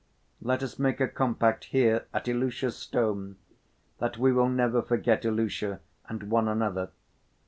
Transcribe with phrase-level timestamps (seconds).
[0.41, 3.35] Let us make a compact here, at Ilusha's stone,
[3.99, 6.89] that we will never forget Ilusha and one another.